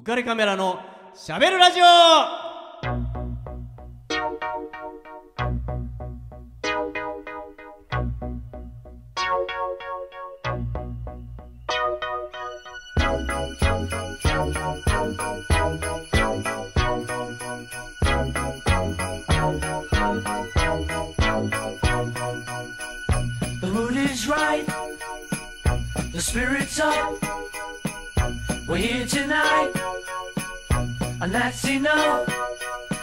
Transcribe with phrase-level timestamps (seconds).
[0.00, 0.80] 浮かれカメラの
[1.14, 1.84] しゃべるラジオ
[23.60, 24.64] The mood is right.
[26.12, 27.22] The spirit's up.
[28.66, 29.89] We're here tonight.
[31.22, 32.26] And that's enough.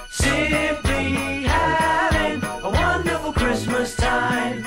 [0.09, 4.65] Simply having a wonderful Christmas time.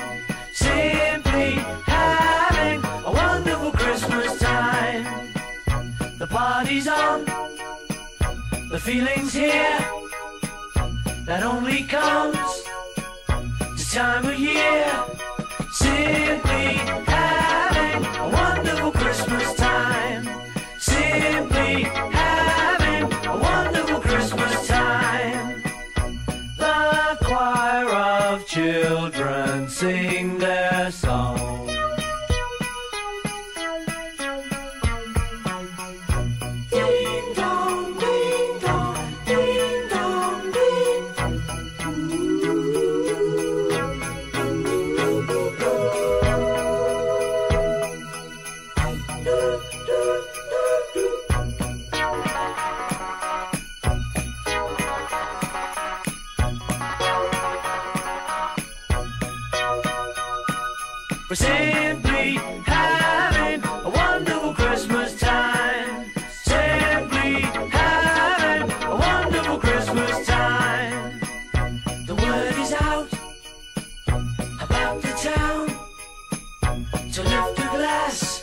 [0.53, 5.03] Simply having a wonderful Christmas time.
[6.17, 7.25] The party's on.
[8.71, 9.79] The feeling's here.
[11.25, 12.37] That only comes
[13.75, 15.10] this time of year.
[77.11, 78.40] To lift a glass.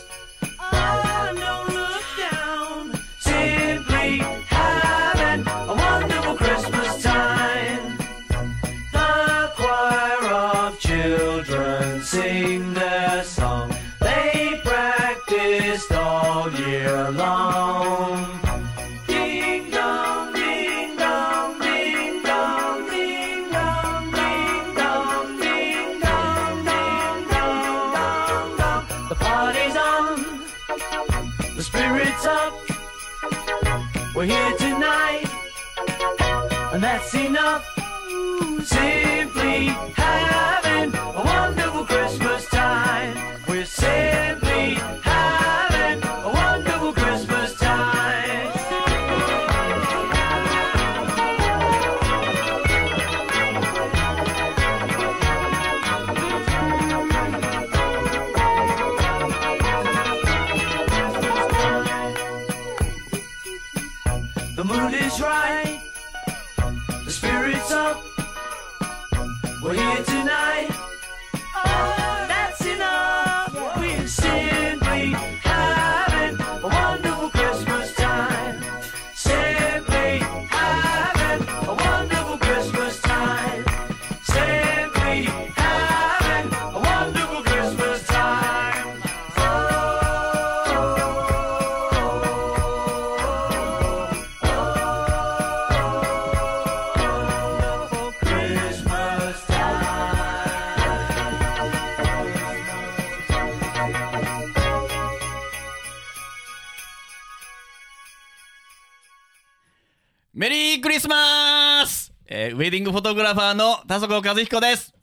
[110.33, 114.93] メリークリスマス、えーウェディングフォトグラファーの田底和彦です。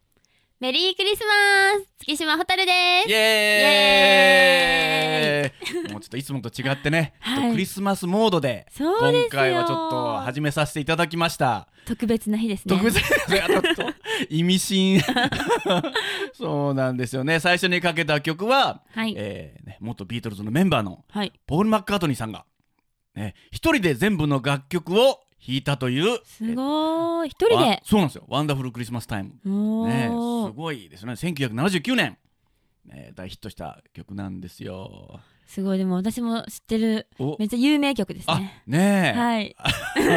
[0.61, 1.33] メリークリスマ
[1.85, 1.89] ス！
[1.99, 2.73] 月島蛍で
[3.03, 3.09] す。
[3.11, 5.93] イエーイ！
[5.93, 7.51] もうちょっといつもと違ってね、 はい。
[7.51, 11.67] クリスマスモードで今回はちょっと始めさせていただきました。
[11.87, 12.75] 特別な日ですね。
[12.77, 13.45] 特別ですね。
[13.49, 13.93] ちょっと
[14.31, 15.01] 意味深。
[16.35, 17.41] そうなんですよね。
[17.41, 19.13] 最初にかけた曲は、はい。
[19.17, 21.33] えーね、元ビートルズのメンバーのはい。
[21.49, 22.45] ポール・マッカートニーさんが、
[23.16, 26.21] ね、一人で全部の楽曲を弾いたという。
[26.24, 27.30] すごーい。
[27.30, 30.09] 一人わでそうなんですよ「ワンダフル・クリスマス・タイム」おね。
[30.10, 32.18] ーすごいですね1979年、
[32.84, 35.78] ね、大ヒットした曲なんですよすごい。
[35.78, 37.37] でも私も知ってるお。
[37.39, 39.57] めっちゃ有名曲ですあねねえ、はい。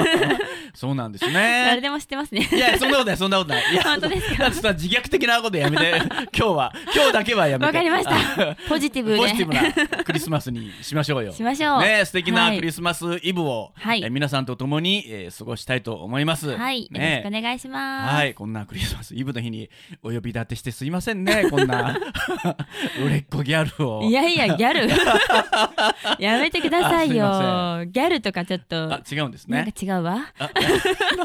[0.73, 2.47] そうなんです誰ねでも知ってますね。
[2.51, 3.73] いやそんなことないそんなことない。
[3.73, 4.73] いや本当ですか？
[4.73, 5.93] 自虐的なことやめて。
[5.97, 7.65] 今日は今日だけはやめて。
[7.67, 8.49] わかりました。
[8.51, 9.59] あポジティブポジティブで
[9.97, 11.31] なクリスマスにしましょうよ。
[11.31, 11.81] しましょう。
[11.81, 12.59] ね素敵なはい。
[12.59, 14.03] クリスマスイブを、はい。
[14.03, 16.55] えー皆さんと共に、えー過ごしたいと思います。
[16.55, 18.15] はい、よろしねくお願いします。
[18.15, 19.69] はい、こんなクリスマスイブの日に
[20.03, 21.97] お呼び立てしてすいませんね、こんな
[23.05, 24.03] 売れっ子ギャルを。
[24.03, 24.89] いやいや、ギャル。
[26.19, 27.91] やめてくださいよあすい。
[27.91, 29.71] ギャルとかちょっと、あ、違うんですなんね。
[29.71, 30.25] か違うわ。
[30.39, 30.59] あな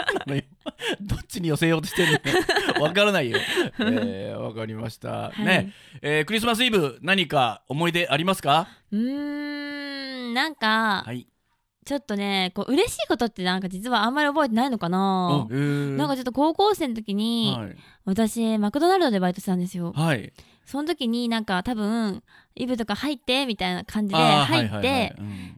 [0.01, 0.43] んなのよ
[1.01, 2.21] どっちに寄せようとしてる
[2.77, 3.39] の わからないよ。
[3.79, 5.09] えー、わかりました。
[5.09, 8.69] はいね、えークリスマスイブ何か思い出ありますか？
[8.93, 11.27] うーん、なんか、はい。
[11.85, 17.77] ちょっとね、こう嬉しいことってなんか実はあんまり覚えてないのかななんかちょっと高校生の時に、はい。
[18.07, 19.93] 私マクドナルドでバイトしてたんですよ。
[19.95, 20.33] はい。
[20.65, 22.23] その時になんか多分
[22.57, 25.15] イブとか入ってみたいな感じで入って、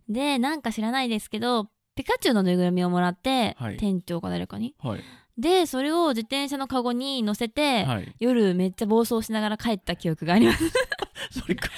[0.09, 3.77] でなんか知らないですけどピカチュウのぬいぐるみをもらって、はい。
[3.79, 4.75] 店長か誰かに。
[4.83, 5.01] はい。
[5.39, 8.15] でそれを自転車のカゴに乗せて、はい。
[8.21, 10.65] 夜めっちゃ暴走しながら帰った記憶があります。
[11.31, 11.69] それか。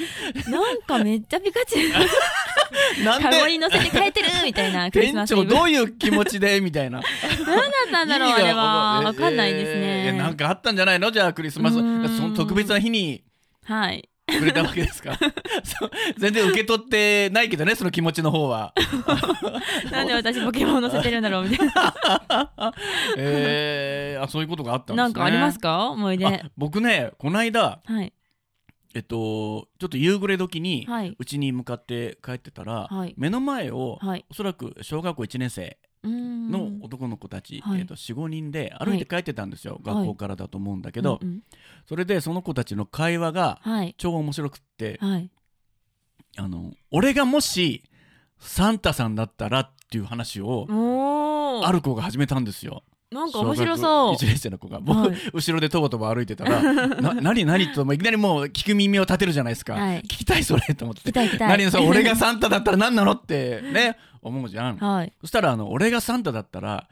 [0.48, 1.92] なんかめっちゃピカチュウ
[3.20, 5.44] カゴでに乗せて帰ってるみたいな クリス店マスイブ。
[5.44, 7.00] 長どういう気持ちでみたいな。
[7.46, 9.02] 何だったんだろうあれは。
[9.02, 11.10] わかんないですね、えーなんかあったんじゃないの？
[11.10, 11.76] じゃあクリスマス。
[11.76, 13.22] その特別な日に。
[13.64, 15.16] はいくれたわけですか？
[15.64, 18.74] そう全然受け取ってないけどねその気持ちの方は。
[19.90, 21.94] なんで私ポケモン乗せてるんだろうみたいな。
[23.16, 25.02] えー、あそういうことがあったんですね。
[25.02, 25.88] なんかありますか？
[25.90, 26.26] 思い出。
[26.26, 28.12] あ僕ねこの間はい。
[28.94, 31.14] えっとちょっと夕暮れ時にはい。
[31.18, 33.14] うちに向かって帰ってたら、はい。
[33.16, 34.24] 目の前を、はい。
[34.30, 35.76] おそらく小学校1年生
[36.08, 37.80] の男の子たち、はい。
[37.80, 39.94] えっと45人で歩いて帰ってたんですよ、はい。
[39.96, 41.42] 学校からだと思うんだけど、うんうん。
[41.86, 43.94] それでその子たちの会話がはい。
[43.98, 45.30] 超面白くって、はい。
[46.36, 47.82] あの俺がもし
[48.38, 50.66] サンタさんだったらっていう話を
[51.64, 52.82] ある子が始めたんですよ。
[53.10, 54.14] なんか面白そう。
[54.14, 55.16] 1年生の子が僕、はい。
[55.32, 56.60] 後ろでとぼとぼ歩いてたら
[57.00, 60.02] 「な何何?」ともういきなりもう聞く耳を立てるじゃないですか、はい。
[60.02, 61.02] 聞きたいそれと思って。
[61.02, 61.58] 聞きたい聞きたい。
[61.58, 65.12] 何 俺がサンタだったら何なのってね思うじゃん、はい。
[65.20, 66.88] そしたらあの俺がサンタだったら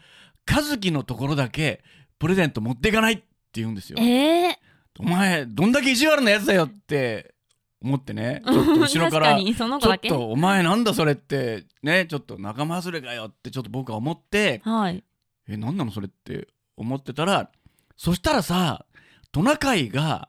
[0.50, 1.82] 和樹のところだけ
[2.18, 3.24] プレゼント持っていかないって
[3.54, 3.98] 言うんですよ。
[4.00, 4.58] ええ
[4.98, 7.34] お前どんだけ意地悪なやつだよって
[7.82, 8.40] 思ってね。
[8.46, 15.04] ちょっと後ろから ちょっとお前なんだそれってねちょっと仲間外れかよってちょっと僕は思ってはい
[15.48, 15.90] え何なの？
[15.92, 17.50] それって思ってたら
[17.96, 18.84] そしたらさ
[19.32, 20.28] トナカイが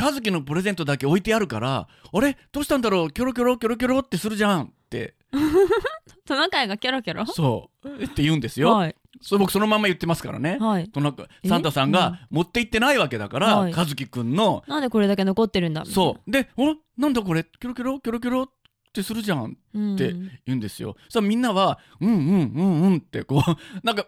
[0.00, 2.36] 和樹のプレゼントだけ置いてあるからあれ？
[2.52, 3.10] どうしたんだろう？
[3.10, 3.58] キョロキョロ？
[3.58, 3.98] キョロキョロ？
[4.00, 4.64] ってするじゃん。
[4.64, 5.14] って。
[6.26, 7.26] トナカイがキョロキョロ？
[7.26, 8.04] そう。
[8.04, 8.96] って言うんですよ、はい。
[9.20, 10.58] それ僕そのまま言ってますからね。
[10.60, 10.88] はい。
[10.88, 13.72] トナカサンタさんが持って行ってないわけだから、はい。
[13.72, 14.64] 和樹くんの。
[14.66, 15.84] なんでこれだけ残ってるんだ？
[15.84, 16.30] そう。
[16.30, 16.74] で「お？
[16.96, 17.44] なんだこれ？
[17.44, 18.00] キョロキョロ？
[18.00, 18.42] キョロキョロ？
[18.44, 18.48] っ
[18.92, 19.94] てするじゃん」うん。
[19.94, 20.96] って言うんですよ。
[21.04, 23.56] そしたらみんなは「うんうんうんうん」ってこう
[23.86, 24.06] なんか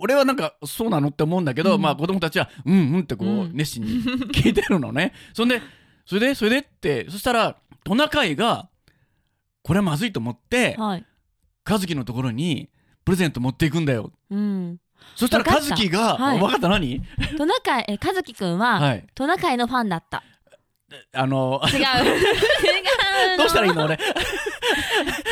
[0.00, 1.82] 俺はなんかそうなのって思うんだけど、うん。
[1.82, 3.50] まあ子供たちは「うんうん」ってこう、うん。
[3.54, 3.90] 熱心に
[4.32, 5.12] 聞いてるのね。
[5.34, 5.60] そんで
[6.06, 8.68] それでそれでってそしたらトナカイが
[9.62, 11.04] これはまずいと思ってはい。
[11.68, 12.70] 和樹のところに
[13.04, 14.12] プレゼント持っていくんだよ。
[14.30, 14.78] うん。
[15.16, 15.76] そしたら和わかった。
[15.76, 16.38] 樹が、はい。
[16.38, 16.68] 分かった？
[16.68, 17.00] 何？
[17.36, 19.06] トナカイえ和樹くんは、はい。
[19.14, 20.22] トナカイのファンだった
[21.14, 21.78] あの違う。
[21.78, 21.82] 違
[23.34, 23.98] うどうしたらいいの俺？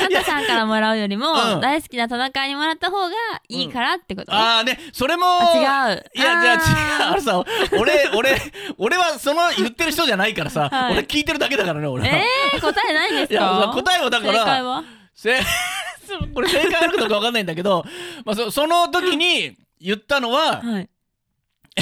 [0.00, 1.60] サンタさんからもらうよりも、うん。
[1.60, 3.14] 大好きなトナカイにもらった方が
[3.48, 6.04] いいからってこと、ああねそれもあ違う。
[6.14, 6.60] いやじゃあ違う。
[7.02, 7.44] あのさ
[7.78, 8.36] 俺俺
[8.78, 10.92] 俺はその言ってる人じゃないからさ、はい。
[10.94, 12.08] 俺聞いてるだけだからね俺は。
[12.08, 14.84] えー、答えないんですいやか答えはだから正解は？
[15.14, 15.40] せ
[16.34, 17.84] これ正解あるかどうか分かんないんだけど、
[18.24, 20.88] まあ、そその時に言ったのははい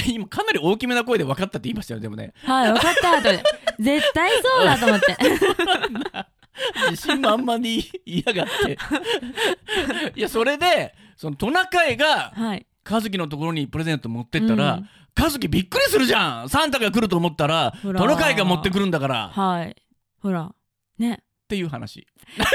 [0.06, 2.32] 今かなり大きめな声で分かったって言いましたよでもね。
[2.44, 3.28] はい分かったと
[3.78, 5.16] 絶対そうだと思って。
[6.90, 8.78] 自信満々に言いやがって。
[10.18, 12.66] いやそれでそのトナカイがはい。
[12.90, 14.88] 和樹のところにプレゼント持ってったら、うん。
[15.20, 16.48] 和樹びっくりするじゃん。
[16.48, 19.26] サンタが来ると思ったらトナカイが持ってくるんだから。
[19.26, 19.76] っはい。
[20.20, 20.52] ほら。
[20.98, 22.06] ねていう話。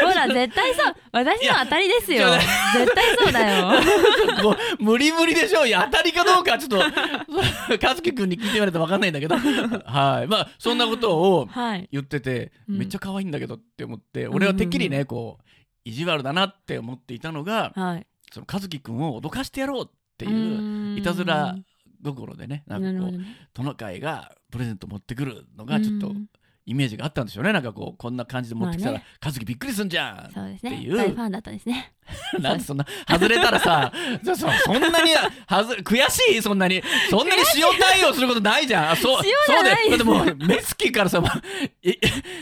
[0.01, 0.95] ほら絶対そう。
[1.11, 2.29] 私の当たりですよ。
[2.73, 3.71] 絶対そうだよ。
[4.41, 9.35] こう無理無理でしょいや当たりかどうかちょっと和樹君に聞いてみないと分かんないんだけど。
[9.37, 10.27] はい。
[10.27, 11.89] まあそんなことをはい。
[11.91, 12.77] 言ってて、うん。
[12.77, 15.43] めっちゃ可愛いんだけどって思って俺はてっきりねこう
[15.85, 18.07] 意地悪だなって思っていたのがはい。
[18.31, 21.55] その和樹君を脅かしてやろうってういういたずら
[22.03, 26.27] 心でねなんかこうねトナカイがプレゼント持ってくるのがちょっとうん
[26.65, 27.53] イメージがあったんでしょうね。
[27.53, 29.05] なんかこうこんな感じで持ってきたら、まあね。
[29.23, 30.31] 和樹びっくりすんじゃん。
[30.33, 30.75] そうですね。
[30.75, 30.97] っていう。
[30.97, 31.93] 大ファンだったんですね
[32.39, 33.91] なんでそんな外れたらさ
[34.23, 35.11] そそそんなに
[35.47, 36.41] はず悔しい？
[36.41, 36.81] そんなに。
[37.09, 38.89] そんなに塩対応することないじゃん。
[38.91, 41.21] あそう塩じゃないそうでだってもう目つきからさ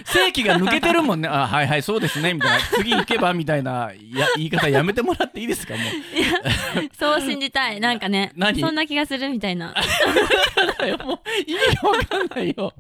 [0.06, 1.28] 正気が抜けてるもんね。
[1.28, 2.58] あはいはいそうですねみたいな。
[2.78, 5.84] 次行けばみたいなや言い方やめてもらっていいですかもう。
[6.98, 7.80] そう信じたい。
[7.80, 8.60] なんかね 何？
[8.62, 9.74] そんな気がするみたいな。
[10.80, 12.74] だよもう意味がわかんないよ。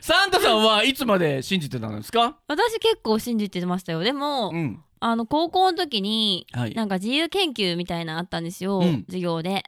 [0.00, 2.36] サンタさんはいつまで信じてたんですか？
[2.48, 4.00] 私結構信じてましたよ。
[4.00, 6.74] でも、うんあの高校の時に、はい。
[6.74, 9.04] なんか自由研究みたいなのあったんですよ、うん。
[9.06, 9.64] 授業で。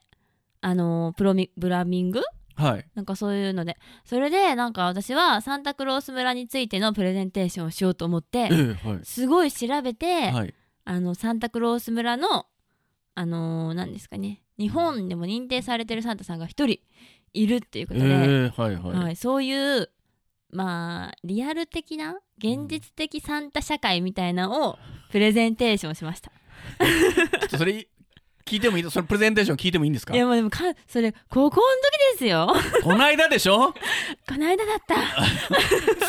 [0.61, 2.23] あのプロミブラミング？
[2.54, 2.87] はい。
[2.95, 3.76] なんかそういうので。
[4.04, 9.04] それでなんか私はサンタクロース村についてのプレゼンテーションをしようと思ってええはい。
[9.04, 10.54] すごい調べて、はい。
[10.85, 12.47] あのサンタクロース村の
[13.14, 14.42] あのー何ですかね。
[14.59, 16.80] 日本でも認定されてるサンタさんが一人
[17.35, 19.90] いるっていうことえで、えはいはい、はい、そういう
[20.50, 24.78] まあリアル的な現実的サンタ社会みたいなのを
[25.10, 26.30] プレゼンテーションしました。
[26.30, 27.86] ちょっとそれ
[28.44, 28.90] 聞いてもいい？
[28.90, 30.14] そのプレゼンテーション聞いてもいいんですか？
[30.14, 31.62] いやもうでもかそれ高校の
[32.14, 32.54] 時ですよ。
[32.84, 33.72] この間でしょ？
[34.28, 34.94] この間だった。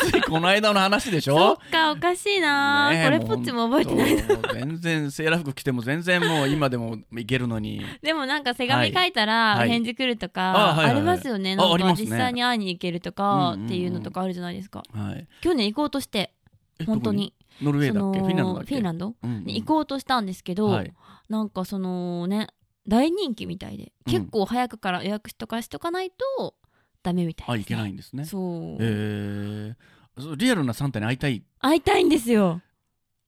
[0.06, 4.16] ついこの間の話でしそょっかおかしいな、ねえこれっぽっちも覚えてない
[4.54, 7.84] 全然セーラー服着ても全然もう今でもいけるのに。
[8.02, 9.68] でもなんか手紙書いたらはい。
[9.68, 11.54] 返事来るとあかありますよね。
[11.54, 14.84] あなんか実際に会いに行けるとうんかっていうのとかあるじゃないですか。
[14.92, 15.26] はい。
[15.40, 16.30] 去年行こうとして
[16.78, 18.20] え本当にノルウェーだっけ？
[18.20, 18.74] フィンランドだっけ？
[18.74, 19.14] フィンランド？
[19.22, 19.44] うんうん。
[19.44, 20.92] に行こうとしたんですけど、はい。
[21.28, 22.48] なんかそのね
[22.86, 24.12] 大人気みたいで、うん。
[24.12, 26.54] 結構早くから予約とかしとかないと
[27.02, 28.24] ダメみたいです、ね、あいけないんですね。
[28.24, 30.36] そう、えー。
[30.36, 31.44] リアルなサンタに会いたい。
[31.60, 32.60] 会いたいんですよ。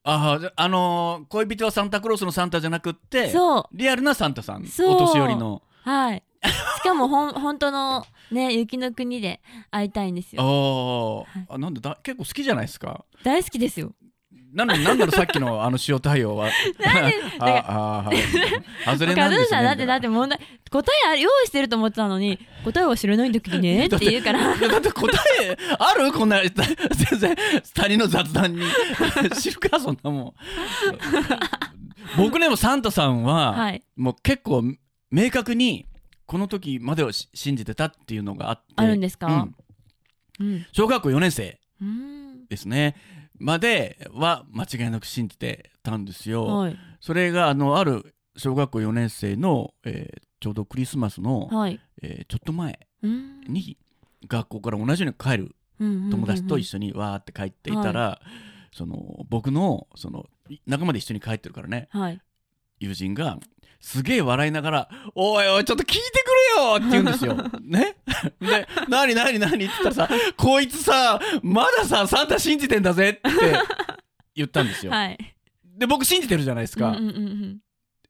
[0.03, 3.65] あじゃあのー恋人はサンタクロースのサンタじゃなくってそう。
[3.73, 4.97] リアルなサンタさんそう。
[4.97, 5.63] お年寄りの。
[5.83, 6.23] はい。
[6.79, 13.05] しかもほん本当のね雪の国で会いたいんですあよーあなんでだ結構好きじゃないですか？
[13.23, 13.93] 大好きですよ
[14.53, 16.49] なのになんだろうさっきの あの塩対応は。
[17.39, 18.17] ああはい
[18.85, 19.47] 外れなんですね。
[19.49, 20.39] さんだってだって問題
[20.71, 24.57] 答えあ用意してると思ってたのに答えは知らないん だけどねって言うから。
[24.57, 25.09] だって答
[25.43, 26.13] えある？
[26.13, 27.37] こんな全然
[27.75, 28.63] 他人の雑談に。
[29.41, 30.35] 知るかそんなもん。
[32.17, 33.83] 僕ねもサンタさんは、はい。
[33.97, 34.65] もう結構
[35.11, 35.87] 明確に
[36.27, 38.65] この時までをし信じてたっていうのがあって。
[38.77, 39.27] あるんですか？
[39.27, 39.55] うん。
[40.41, 42.47] うん小学校4年生うん。
[42.49, 42.97] ですね
[43.41, 46.77] までは間違いなく信じてたんですよ、はい。
[47.01, 51.79] それがあのある小学校4年生の、えーちょうどクリスマスの、はい。
[52.01, 53.41] えーちょっと前うん。
[53.43, 53.77] に
[54.27, 58.21] 学校から同じように帰る友達と一緒にわーって帰っていたら、
[58.73, 61.89] その僕のそのい仲間で一緒に帰ってるからね。
[61.91, 62.21] はい。
[62.79, 63.39] 友人が
[63.81, 66.25] すげえ笑いながら「おいおいちょっと聞いて
[66.57, 67.35] くれよ!」って言うんですよ。
[67.65, 67.97] ね？
[68.41, 73.31] で「何何何?」って言ったらさ「こいつさまださサンタ信じてんだぜ」って
[74.35, 74.93] 言ったんですよ。
[74.93, 75.19] はい
[75.65, 76.89] で僕信じてるじゃないですか。
[76.89, 77.59] うんうんうんうん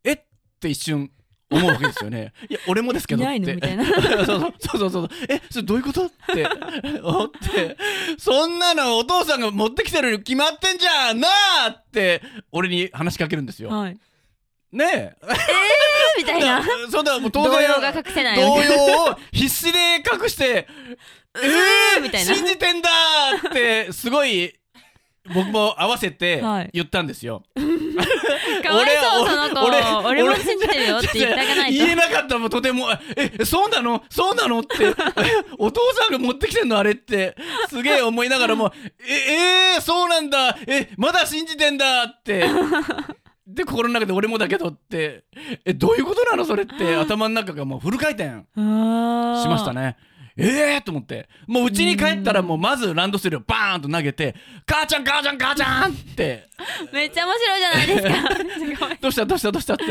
[0.03, 0.13] え？
[0.15, 0.19] っ
[0.61, 1.09] て一瞬
[1.53, 2.33] 思うわけですよね。
[2.51, 3.47] いや俺もですけどいないって。
[3.47, 3.55] の？
[3.55, 5.41] みたいなそうそうそうそうそうえ？
[5.51, 6.07] それどういうこと？
[6.07, 6.49] って
[7.01, 7.77] 思って
[8.19, 11.29] そんなのお父さんが持ってきてるに決まってんじゃんな
[11.67, 13.69] あって俺に話しかけるんですよ。
[13.71, 13.97] はい
[14.73, 15.27] ねえ。
[16.19, 16.63] みたいな。
[16.91, 18.37] そうだもう当然動揺が隠せない。
[18.37, 20.67] 動揺を必死で隠して
[21.97, 22.35] えー、みたいな。
[22.35, 22.89] 信じてんだ
[23.49, 24.55] ってすごい
[25.35, 26.71] 僕も合わせてはい。
[26.73, 27.43] 言ったんですよ。
[28.63, 29.67] かわいそう俺その子。
[29.67, 31.85] 俺俺も信じてるよって言ってあげないと。
[31.85, 32.89] 言えなかったもんとても。
[33.17, 34.03] えそうなの？
[34.11, 34.61] そうなの？
[34.61, 34.85] って。
[34.87, 34.95] え
[35.59, 37.37] お父さんが持ってきてんのあれって。
[37.69, 38.73] すげえ思いながらも
[39.07, 40.57] ええー、そうなんだ。
[40.67, 42.49] えまだ信じてんだって
[43.55, 45.25] で心の中で俺もだけどって。
[45.65, 46.45] えどういうことなの？
[46.45, 46.97] それって。
[46.97, 48.29] 頭の中がもうフル回転。
[48.31, 49.97] ししましたね。
[50.37, 51.29] ええー、と思って。
[51.47, 54.35] もう家に帰ったらもうまずランドセルをバーンと投げて
[54.67, 56.49] 「母ちゃん母ちゃん母ちゃん!」って。
[56.93, 58.89] めっちゃ面白いじゃないですか。
[59.03, 59.85] どうしたどうしたどうしたって。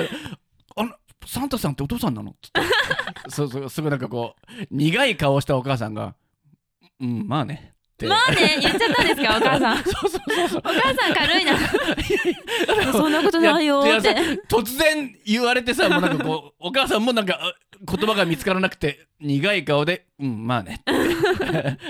[0.75, 0.93] あの
[1.25, 2.49] サンタさんってお父さんなの?」って。
[3.29, 6.15] そうそうすぐなんかこう苦い顔をしたお母さんが
[7.01, 7.73] 「うんまあね」
[8.08, 9.84] まあね言っちゃったんですか お母さん。
[9.84, 10.60] そうそうそうそう。
[10.60, 11.58] お母さん軽いな。
[12.94, 14.15] そんなことないよーって。
[14.48, 20.81] 突然言われてさもうなんかこうお母さんもなんかあ言葉が見つからなくて苦い顔で「うんまあね」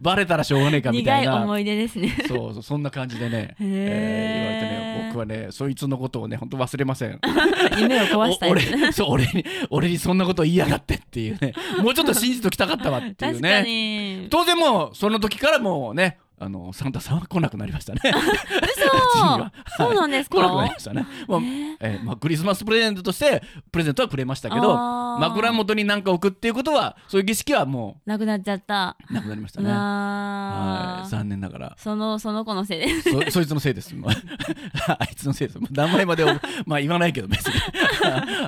[0.00, 1.32] バレたらしょうがねえかみたいな。
[1.32, 2.16] 苦い思い出ですね。
[2.26, 7.20] そうそうそんな感じでね、えー言われてね僕はねそいつのことをね本当忘れません。
[7.78, 11.52] 夢を壊したおいです俺 そう俺に俺にそんなこと言いやがってっていうね。
[11.82, 14.26] もうちょっと信じときたかったわっていう確かねに。
[14.30, 18.00] 当然もうその時からもうねあのサンタさんは来なくなりましたね。
[18.04, 18.10] 嘘
[19.24, 21.06] はそうなんです来なくなりかましたね。
[21.28, 24.76] まあえーえーまあ、クリスマスプレゼントとしてプレゼントはくれましたけど
[25.18, 29.70] 枕元に何か置くっていうことはそういう儀式はもなくなっちゃったうなくなりましたうね。
[29.70, 33.94] はい、残念ながらそのその子のせいですそそいつのせいです。
[34.88, 35.60] あいつのせいです。
[35.60, 36.28] もう名前までお
[36.66, 37.54] まあ言わないけど別に。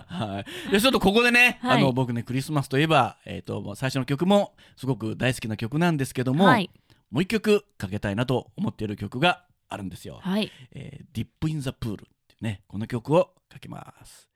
[0.08, 0.70] はい。
[0.72, 6.70] でちょっとここでね、はいあの僕ねクリスマスといえばえっ、ともう最初の曲もすごく大好きな曲なんですけども、はい
[7.10, 10.20] もう一曲かけたいなと思っている曲があるんですよ。
[10.22, 14.28] はいえー、ディップインザプールっていうねこの曲をかけます。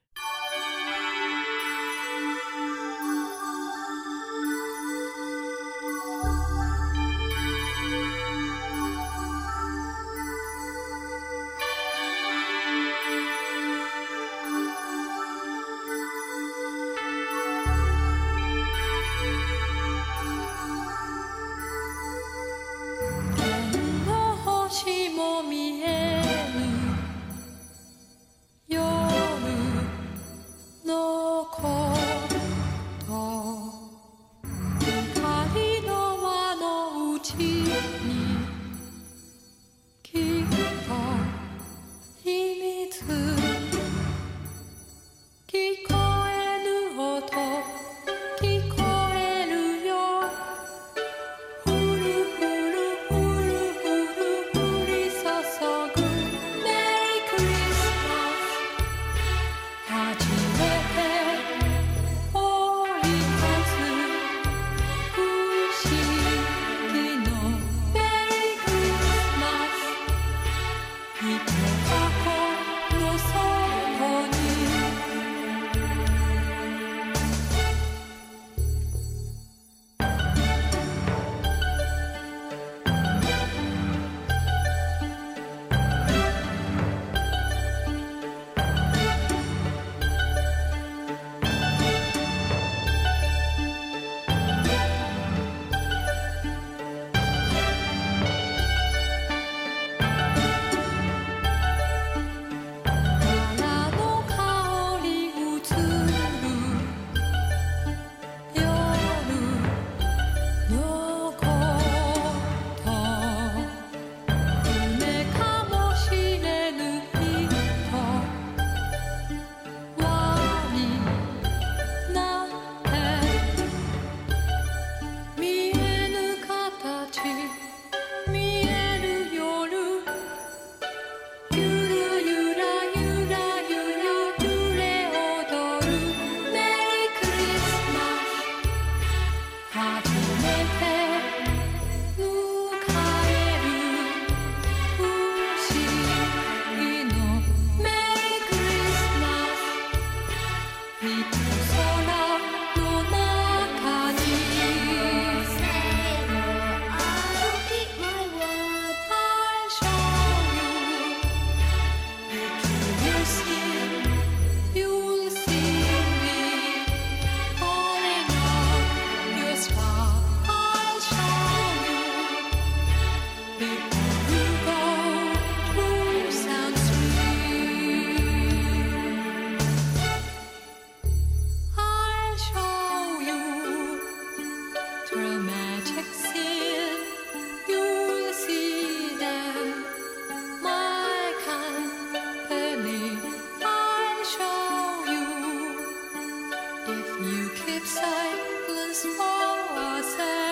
[197.30, 200.50] You keep silence for ourselves.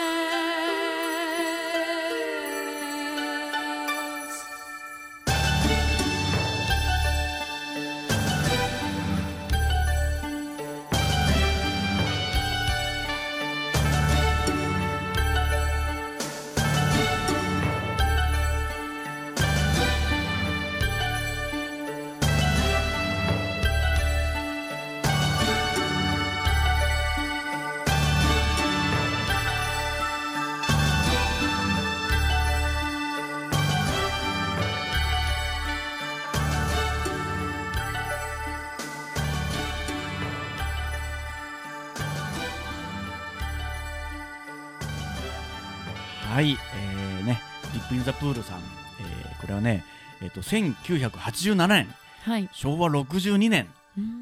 [50.42, 51.88] と1987年、
[52.22, 52.48] はい。
[52.52, 53.66] 昭和62年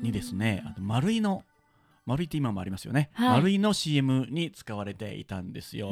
[0.03, 1.43] にですね、丸井の
[2.05, 3.29] 丸いって今もありますよね、はい。
[3.31, 5.91] 丸いの CM に使われていたんですよ。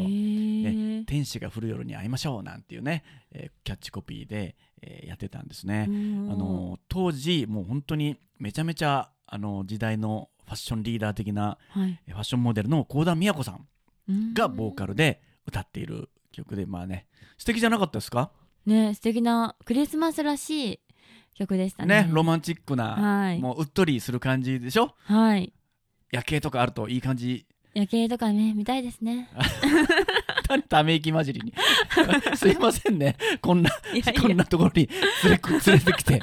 [1.07, 5.87] 天使が降る夜に会いましょうなんていうね、えーキャッチコピーで、えーやってたんですね。
[5.89, 6.31] うん。
[6.33, 11.99] あの当時もう本当にめちゃめちゃあの時代のファッションリーダー的なはい。
[12.07, 17.07] えーファッションモデルの幸田美也子さんがボーカルで歌っている曲でまあね
[17.39, 18.31] 素敵じゃなかったですか？
[18.67, 20.81] ね素敵なクリスマスらしい
[21.35, 22.05] 曲でしたね。
[22.05, 23.39] ねロマンチックな、はい。
[23.41, 24.95] もううっとりする感じでしょ？
[25.05, 25.53] はい。
[26.13, 27.47] 夜景とかあるといい感じ。
[27.75, 29.29] 夜景とかね見たいですね。
[30.69, 31.53] た め息混じりに。
[32.37, 33.17] すいませんね。
[33.43, 33.71] こんな
[34.23, 34.89] こんなところに
[35.25, 36.23] 連れ 連れてきて。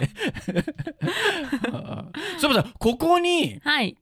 [2.40, 3.98] そういえばさここにはい。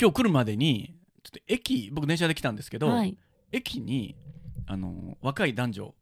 [0.00, 0.94] 今日来るまでに
[1.24, 3.18] ちょっと駅僕電車で来たんですけど、はい。
[3.50, 4.14] 駅に
[4.66, 5.94] あの若い男女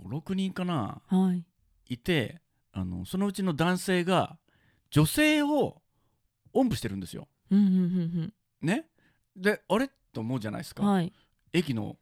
[0.00, 1.44] 56人かなはい。
[1.88, 2.40] いて
[2.72, 4.36] あのそのうちの男性が
[4.90, 5.82] 女性を
[6.52, 7.28] おんぶしてるんですよ。
[8.62, 8.86] ね、
[9.36, 9.90] であれ？
[10.12, 11.12] と思うじゃないですか、うんはい。
[11.52, 11.96] 駅の、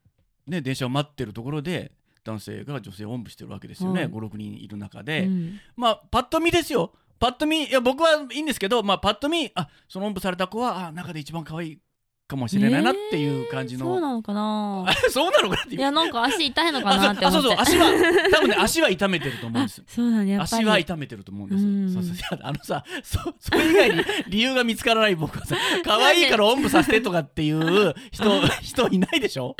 [0.46, 4.10] ね、電車を待ってるところで男性が女性をおんぶしてるわけですよね、はい。
[4.10, 5.60] 56人いる中で、うん。
[5.76, 6.92] まあパッと見ですよ。
[7.18, 11.78] パッと見いや僕はいいんですけど、まあ、パッと見あそのおんぶされた子はあ中で一番可愛い
[12.26, 14.86] かもしれないなっていう感じえーの、そうなのかな。
[15.10, 17.48] そうなのかなっていやなんか足痛いのかなってあ思って。
[17.48, 19.82] そうあそうそう足は多分ね足は痛めてると思うんです。
[19.88, 21.62] そうなんだ足は痛めてると思うんです。
[21.62, 21.92] うん。
[21.92, 22.38] そうそう。
[22.42, 29.54] あのさそそれ以外に理由が見つからない僕はさ 可愛いからおんぶさせてとかっていう人人いないでしょ？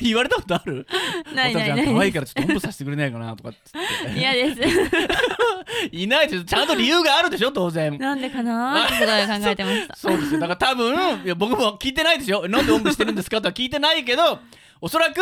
[0.00, 0.86] 言われたことある？
[1.34, 1.84] ないないない。
[1.86, 4.18] 可愛いからちょっとおんぶさせてくれないかなとかっつって。
[4.18, 4.60] 嫌です。
[5.92, 7.52] いないですちゃんと理由があるでしょ？
[7.52, 7.98] 当然。
[7.98, 9.08] なんでかなってすごい
[9.42, 9.96] 考えてました。
[9.96, 10.40] そうですよ。
[10.40, 13.40] だから多分いや僕も聞いてないですよなんでおんぶしてるんですか？
[13.40, 14.38] とは聞いてないけど
[14.80, 15.20] おそらく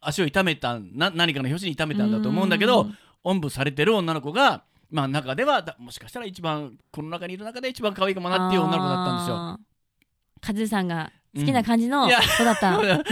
[0.00, 2.98] 足を痛めたな何かの拍子に痛めたんだと思うんだけどうん。
[3.26, 9.60] おんぶされてる女の子がまあ中ではだもしかしたら一番この中にいる中で一番可愛いかもなっていう女の子だったんですよ。
[10.42, 13.02] カズーさんが好きな感じの子だった、いや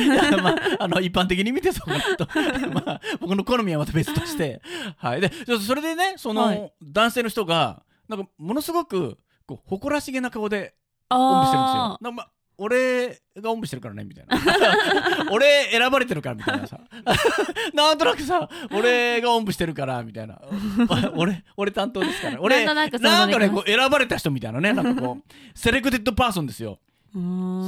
[0.43, 2.29] まあ、あの一般的に見てそうかなと
[2.71, 4.61] まあ僕の好みはまた別として、
[4.99, 6.73] はい、でそそれでねその、はい。
[6.83, 10.75] 男性の人がなんかものすごくこう誇らしげな顔で
[11.11, 14.39] おんぶしてるんですよ俺がおんぶしてるからねみたいな。
[15.33, 16.79] 俺選ばれてるからみたいなさ。
[17.75, 20.41] なんとなくさ俺がおんぶしてるからみたいな。
[21.17, 22.41] 俺俺担当ですから。
[22.41, 22.99] 俺なんか
[23.39, 26.79] ねこう選ばれた人みたいなねなんかこう selected person ですよ。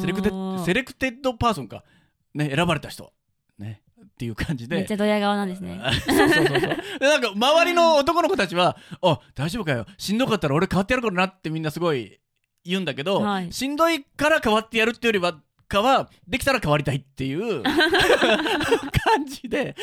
[0.00, 1.82] selecte selected person か。
[2.34, 3.12] ね選ばれた人。
[3.58, 4.76] ねっていう感じで。
[4.76, 5.80] めっちゃドヤ顔なんですね。
[6.06, 6.60] そうそうそうそう。
[6.60, 9.86] でなんか周りの男の子たちは「あ大丈夫かよ。
[9.98, 12.20] しんどかったら俺変わってやるからな」ってみんなすごい
[12.64, 13.52] 言うんだけど、はい。
[13.52, 19.76] しんどいから変わってやるっていうよりはかはできたら変わりたいっていう 感じで、 ね、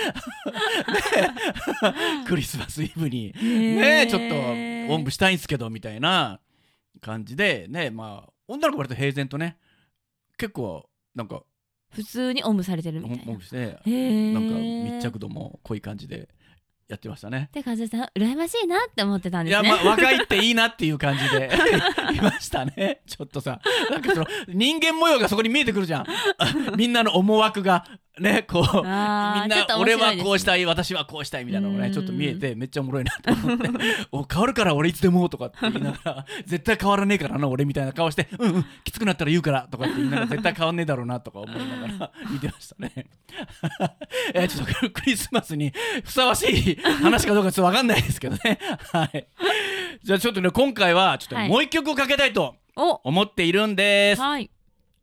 [2.28, 6.39] クリスマスイブにねちょっとおんぶしたいんすけどみたいな
[7.02, 9.58] 感じでねまあ女の子割と平然とね
[10.38, 11.44] 結構なんか
[11.89, 13.34] 普通におんぶされてるおみたいな。
[13.34, 14.56] んぶしてなんか
[14.96, 16.30] 密着度も濃い感じで
[16.91, 17.49] やってましたね。
[17.54, 21.49] でカズーさん羨ましいなって思ってたんいや、ですねまあ、若いっていいなっていう感じで
[22.13, 23.01] いましたね。
[23.08, 26.06] ちょっとさ、なんかその人間模様がそこに見えてくるじゃん。
[26.75, 27.86] みんなの思惑が。
[28.19, 29.47] ね、こう、みんな
[29.80, 33.69] 俺はこうしたい、私はこうしたいみたいなのがね、うんちょっと見えて、めっちゃおもろいなと思って、
[34.12, 42.91] お変わるから俺いつでもとかって言いながら、 絶対変わらねえからな、俺みたいな顔して、うんうん、きつくなったら言うからとかって言いながら、絶対変わんねえだろうなとか思いながら 見てましたね。
[44.34, 45.71] えーちょっとクリスマスに
[46.04, 48.60] ふさわしい話かどうかちょっとわかんないですけどね。
[48.91, 49.28] はい。
[50.04, 54.21] じゃあちょっとね、今回はちょっとはいもう一曲をかけたいとお思っているんです。
[54.21, 54.50] はい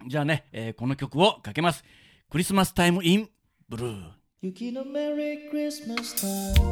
[0.06, 1.84] じゃあね、えーこの曲をかけます。
[2.30, 3.30] クリスマスタイムイン
[3.70, 4.02] ブルー。
[4.42, 6.30] 雪のメリークリスマスタイ
[6.62, 6.68] ム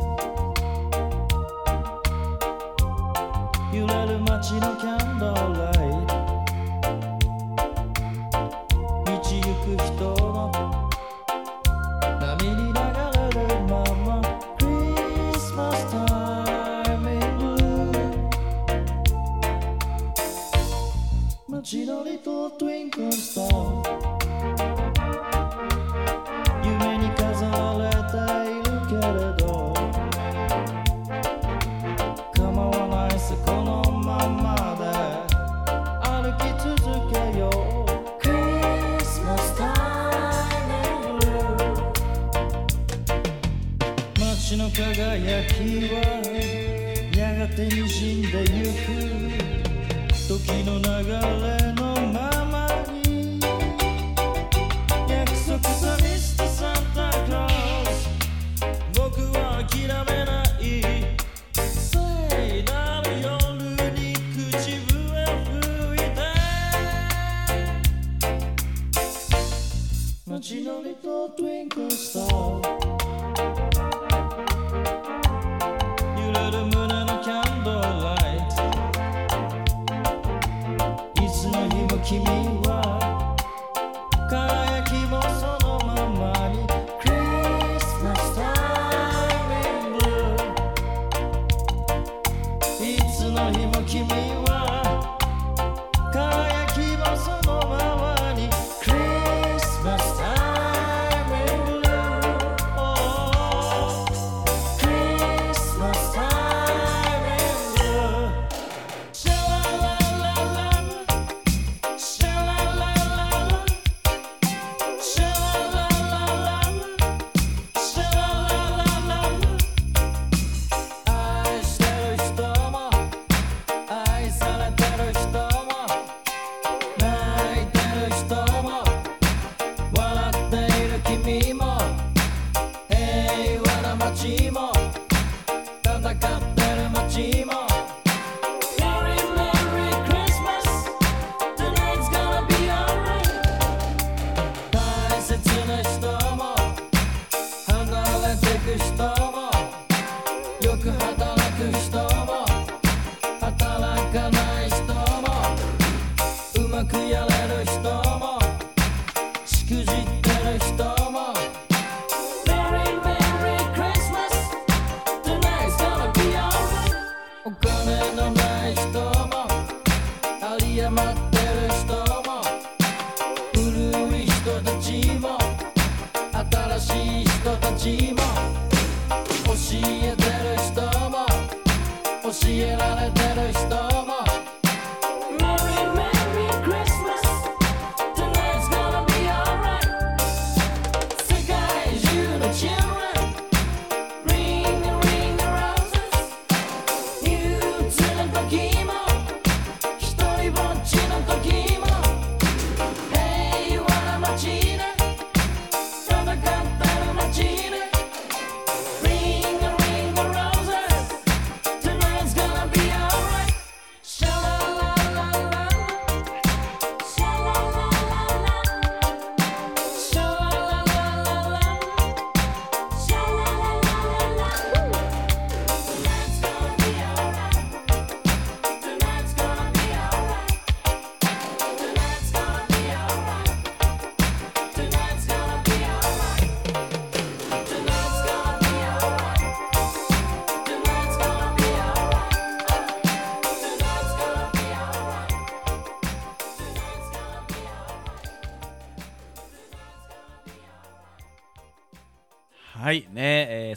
[3.75, 5.75] 揺れる街のキャンドルライ
[6.07, 6.15] ト
[9.07, 10.53] 道行く人の
[12.21, 12.77] 波に流
[13.35, 14.21] れるまま
[14.59, 15.97] クリスマスタ
[16.93, 23.96] イムインブルー街のリトルトゥインクルスター
[45.47, 45.59] 輝き
[45.93, 45.97] は
[47.17, 49.07] やがて滲んでゆく。
[50.29, 51.86] 時の流れの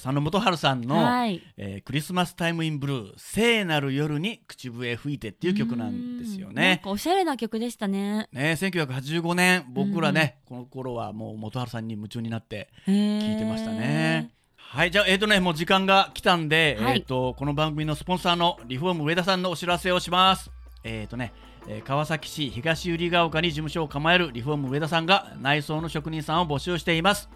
[0.10, 6.82] 佐野元春さんの、はいえークリスマスタイムインブルー聖なる夜に口笛吹いてっていう曲なんですよね。
[6.84, 14.32] かおしゃれな曲でしたねね1985年僕らね、この頃はもう元春さんに夢中になって聞聞いてましたね。
[14.56, 20.50] はいじゃあえっ、とねもう時間が来たんで、はいえっ、とこの番組のスポンサーのリフォーム上田さんのお知らせをします。
[20.84, 21.34] えっ、とね、
[21.68, 27.30] えー川崎市東百合ヶ丘に事務所を構えるリフォーム上田さんが内装の職人さんを募集しています。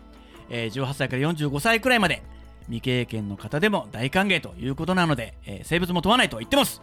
[0.50, 2.24] えー18歳から45歳くらいまで
[2.66, 6.82] 未経験の方でも大歓迎ということなので、えー性別も問わないと言ってます。